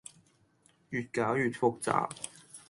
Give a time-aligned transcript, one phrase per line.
[0.89, 2.09] 越攪越複雜